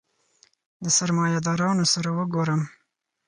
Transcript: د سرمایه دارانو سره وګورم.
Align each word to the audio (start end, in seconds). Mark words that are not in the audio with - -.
د 0.83 0.85
سرمایه 0.97 1.39
دارانو 1.47 1.85
سره 1.93 2.09
وګورم. 2.17 2.61